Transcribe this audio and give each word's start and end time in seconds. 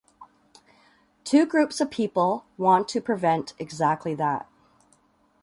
Two 1.23 1.45
groups 1.45 1.79
of 1.79 1.91
people 1.91 2.43
want 2.57 2.87
to 2.87 2.99
prevent 2.99 3.53
exactly 3.59 4.15
that. 4.15 4.49